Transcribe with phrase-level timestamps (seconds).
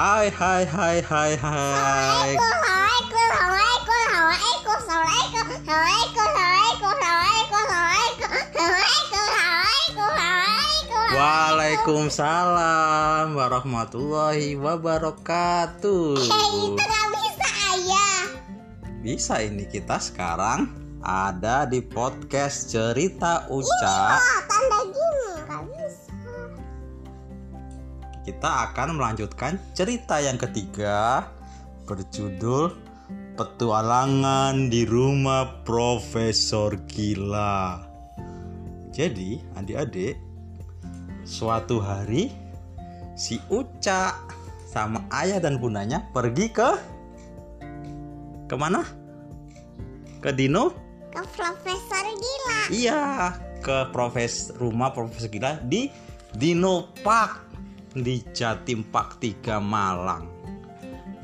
[0.00, 2.32] Hai hai hai hai hai.
[11.12, 16.16] Waalaikumsalam warahmatullahi wabarakatuh.
[16.16, 18.24] Eh, itu nggak bisa ayah.
[19.04, 20.72] Bisa ini kita sekarang
[21.04, 24.16] ada di podcast cerita Uca.
[24.16, 24.79] Oh, tanda
[28.20, 31.24] Kita akan melanjutkan cerita yang ketiga
[31.88, 32.76] berjudul
[33.32, 37.80] Petualangan di Rumah Profesor Gila.
[38.92, 40.20] Jadi, adik-adik,
[41.24, 42.28] suatu hari
[43.16, 44.12] si Uca
[44.68, 46.70] sama ayah dan bundanya pergi ke
[48.44, 48.84] ke mana?
[50.20, 50.76] Ke Dino?
[51.08, 52.60] Ke Profesor Gila.
[52.68, 53.02] Iya,
[53.64, 55.88] ke profes rumah Profesor Gila di
[56.36, 57.49] Dino Park
[57.94, 60.30] di Jatim Park 3 Malang.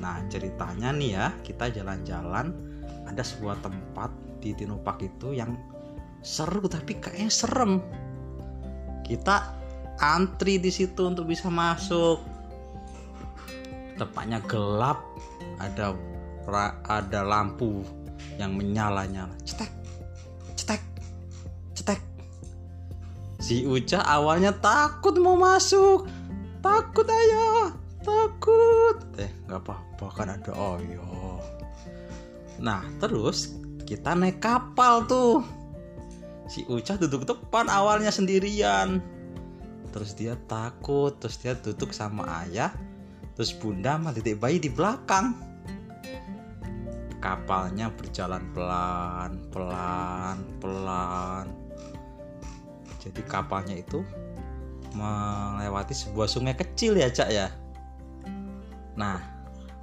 [0.03, 2.51] Nah, ceritanya nih ya, kita jalan-jalan
[3.07, 4.11] ada sebuah tempat
[4.43, 5.55] di Dino Park itu yang
[6.27, 7.79] seru tapi kayaknya serem.
[9.07, 9.55] Kita
[10.03, 12.21] antri di situ untuk bisa masuk.
[13.97, 15.01] Tempatnya gelap,
[15.63, 15.97] ada
[16.87, 17.81] ada lampu
[18.37, 19.33] yang menyala-nyala.
[19.47, 19.71] Cetek,
[20.59, 20.83] cetek,
[21.73, 22.01] cetek.
[23.41, 26.05] Si Uca awalnya takut mau masuk.
[26.67, 27.71] Takut ayah,
[28.03, 28.99] takut.
[29.23, 31.39] Eh, nggak apa-apa kan ada Oyo.
[32.59, 33.55] Nah, terus
[33.87, 35.47] kita naik kapal tuh.
[36.51, 38.99] Si Uca duduk depan awalnya sendirian.
[39.95, 42.75] Terus dia takut, terus dia duduk sama ayah.
[43.39, 45.39] Terus bunda sama titik bayi di belakang.
[47.23, 51.47] Kapalnya berjalan pelan, pelan, pelan.
[52.99, 54.03] Jadi kapalnya itu
[54.95, 57.51] melewati sebuah sungai kecil ya, Cak ya.
[58.97, 59.21] Nah,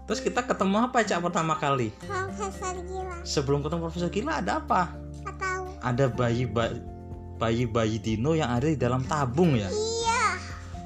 [0.09, 1.91] terus kita ketemu apa, Cak pertama kali?
[2.03, 3.17] Profesor Gila.
[3.23, 4.95] Sebelum ketemu Profesor Gila ada apa?
[5.21, 5.65] Nggak tahu.
[5.83, 9.69] Ada bayi bayi bayi dino yang ada di dalam tabung ya.
[9.69, 10.23] Iya.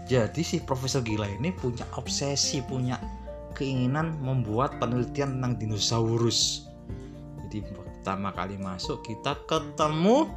[0.07, 2.99] Jadi si Profesor Gila ini punya obsesi, punya
[3.57, 6.69] keinginan membuat penelitian tentang dinosaurus.
[7.47, 10.29] Jadi pertama kali masuk kita ketemu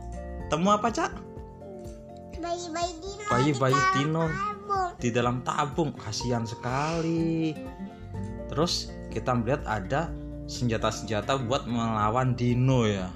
[0.47, 1.30] ketemu apa, Cak?
[2.41, 3.25] Bayi-bayi dino.
[3.29, 4.25] Bayi-bayi di dalam dino.
[4.27, 4.91] tabung.
[5.01, 7.53] di dalam tabung kasihan sekali
[8.51, 10.11] terus kita melihat ada
[10.51, 13.07] senjata-senjata buat melawan dino ya.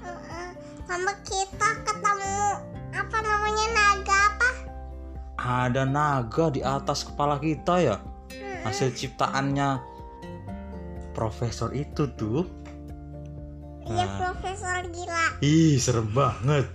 [0.87, 2.37] Sama kita ketemu
[2.95, 4.49] apa namanya naga apa?
[5.45, 7.97] ada naga di atas kepala kita ya
[8.65, 9.77] hasil ciptaannya
[11.13, 12.43] profesor itu tuh
[13.85, 14.17] Iya Nah.
[14.17, 15.25] Profesor Gila.
[15.45, 16.65] ih serem banget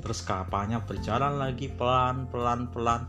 [0.00, 3.06] terus kapalnya berjalan lagi pelan pelan pelan.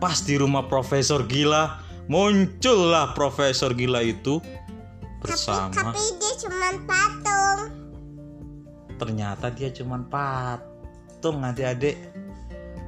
[0.00, 1.78] Pas di rumah profesor gila
[2.10, 4.42] muncullah profesor gila itu
[5.22, 5.70] bersama.
[5.70, 7.60] Tapi, tapi dia cuma patung.
[8.98, 11.98] ternyata dia cuman patung adik-adik.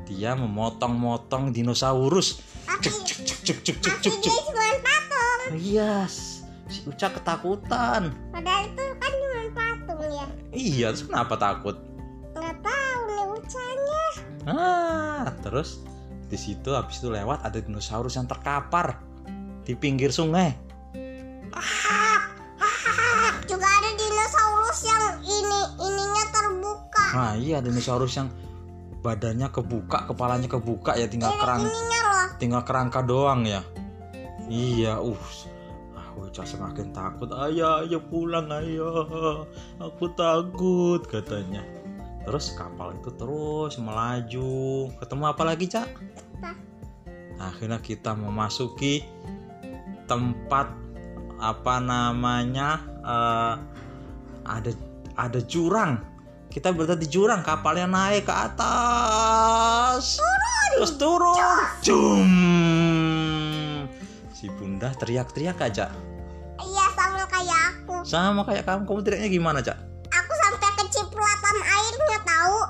[0.05, 2.43] Dia memotong-motong dinosaurus.
[2.69, 5.41] Tapi, cek cek tapi cek dia cek cuma patung.
[5.61, 8.03] yes si Uca ketakutan.
[8.33, 10.27] Padahal itu kan cuma patung ya.
[10.55, 11.77] iya terus kenapa takut
[14.45, 15.81] ah terus
[16.29, 19.01] di situ habis itu lewat ada dinosaurus yang terkapar
[19.65, 20.53] di pinggir sungai.
[23.45, 27.05] Juga ada dinosaurus yang ini ininya terbuka.
[27.15, 28.29] nah iya dinosaurus yang
[29.05, 32.27] badannya kebuka kepalanya kebuka ya tinggal Ini kerang ininya loh.
[32.41, 33.61] tinggal kerangka doang ya.
[34.49, 35.25] Iya uh
[35.95, 37.29] ah Uca semakin takut.
[37.33, 39.45] Ayah ayo pulang ayah
[39.79, 41.63] aku takut katanya
[42.25, 44.89] terus kapal itu terus melaju.
[44.99, 45.89] Ketemu apa lagi cak?
[47.37, 49.05] Akhirnya kita memasuki
[50.09, 50.73] tempat
[51.37, 53.55] apa namanya eh,
[54.49, 54.71] ada
[55.21, 56.01] ada jurang.
[56.49, 60.19] Kita berada di jurang kapalnya naik ke atas.
[60.75, 61.39] Terus turun.
[61.85, 62.31] Jum.
[64.35, 65.89] si bunda teriak-teriak aja.
[66.59, 67.95] Iya sama kayak aku.
[68.07, 68.83] sama kayak kamu.
[68.87, 69.94] Kamu teriaknya gimana cak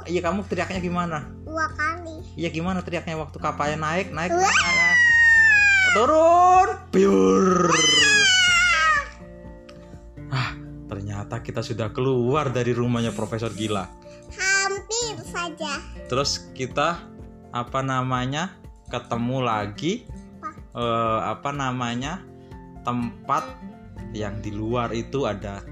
[0.09, 2.21] iya kamu teriaknya gimana dua kali.
[2.37, 4.41] iya gimana teriaknya waktu kapalnya naik naik, Wah.
[4.43, 4.99] naik, naik.
[5.95, 7.71] turun piur
[10.35, 10.51] ah
[10.91, 13.87] ternyata kita sudah keluar dari rumahnya Profesor Gila
[14.35, 15.79] Hampir saja.
[16.11, 17.01] terus kita
[17.55, 18.59] apa namanya
[18.91, 20.05] ketemu lagi
[20.75, 22.21] eh, apa namanya
[22.85, 23.47] tempat
[24.13, 25.65] yang di luar itu ada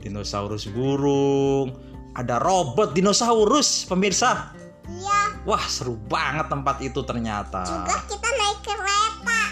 [0.00, 1.74] dinosaurus burung
[2.16, 4.56] ada robot dinosaurus pemirsa.
[4.86, 5.42] Iya.
[5.42, 7.66] wah seru banget tempat itu ternyata.
[7.66, 9.42] Juga kita naik kereta.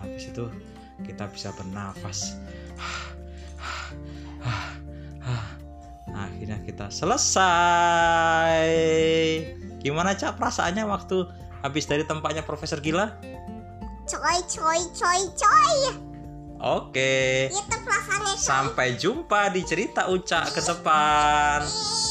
[0.00, 0.48] habis itu
[1.04, 2.34] kita bisa bernafas.
[6.10, 7.44] Akhirnya kita selesai.
[9.84, 11.28] Gimana cak perasaannya waktu
[11.60, 13.20] habis dari tempatnya Profesor Gila?
[14.08, 16.09] Coy coy coy coy
[16.60, 17.50] oke.
[17.50, 17.80] Coy
[18.40, 21.60] sampai jumpa di cerita Ucak ke depan.
[21.64, 22.09] Ih.